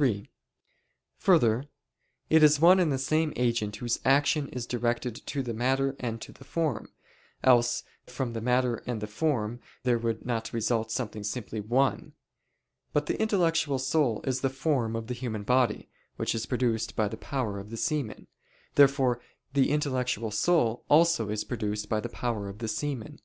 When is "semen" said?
17.76-18.26, 22.68-23.20